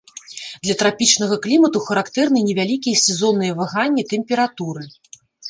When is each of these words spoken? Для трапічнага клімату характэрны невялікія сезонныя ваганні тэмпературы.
Для 0.67 0.75
трапічнага 0.81 1.37
клімату 1.43 1.81
характэрны 1.89 2.39
невялікія 2.49 3.01
сезонныя 3.05 3.53
ваганні 3.61 4.09
тэмпературы. 4.17 4.83